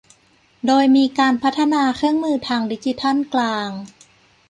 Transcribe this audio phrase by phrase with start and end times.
[0.65, 3.69] โดยมีการพัฒนาเครื่องมือทางดิจิทัลกลาง